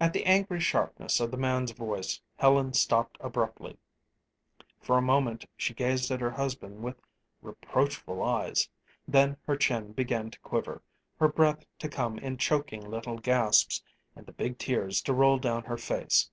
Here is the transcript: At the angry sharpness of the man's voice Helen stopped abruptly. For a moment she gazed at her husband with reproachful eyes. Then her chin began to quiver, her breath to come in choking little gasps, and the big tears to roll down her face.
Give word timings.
At 0.00 0.12
the 0.12 0.26
angry 0.26 0.58
sharpness 0.58 1.20
of 1.20 1.30
the 1.30 1.36
man's 1.36 1.70
voice 1.70 2.20
Helen 2.34 2.72
stopped 2.72 3.16
abruptly. 3.20 3.78
For 4.80 4.98
a 4.98 5.00
moment 5.00 5.44
she 5.56 5.72
gazed 5.72 6.10
at 6.10 6.20
her 6.20 6.32
husband 6.32 6.82
with 6.82 6.96
reproachful 7.42 8.20
eyes. 8.24 8.68
Then 9.06 9.36
her 9.46 9.54
chin 9.56 9.92
began 9.92 10.32
to 10.32 10.40
quiver, 10.40 10.82
her 11.20 11.28
breath 11.28 11.64
to 11.78 11.88
come 11.88 12.18
in 12.18 12.38
choking 12.38 12.90
little 12.90 13.18
gasps, 13.18 13.84
and 14.16 14.26
the 14.26 14.32
big 14.32 14.58
tears 14.58 15.00
to 15.02 15.14
roll 15.14 15.38
down 15.38 15.62
her 15.62 15.78
face. 15.78 16.28